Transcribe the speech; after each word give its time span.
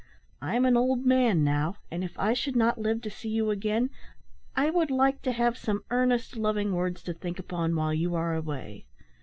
I'm 0.41 0.65
an 0.65 0.75
old 0.75 1.05
man 1.05 1.43
now, 1.43 1.75
and 1.91 2.03
if 2.03 2.17
I 2.17 2.33
should 2.33 2.55
not 2.55 2.79
live 2.81 3.03
to 3.03 3.09
see 3.11 3.29
you 3.29 3.51
again, 3.51 3.91
I 4.55 4.71
would 4.71 4.89
like 4.89 5.21
to 5.21 5.31
have 5.31 5.59
some 5.59 5.83
earnest, 5.91 6.35
loving 6.35 6.73
words 6.73 7.03
to 7.03 7.13
think 7.13 7.37
upon 7.37 7.75
while 7.75 7.93
you 7.93 8.15
are 8.15 8.33
away." 8.33 8.87